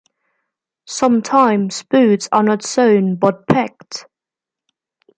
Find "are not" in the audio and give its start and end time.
2.31-2.63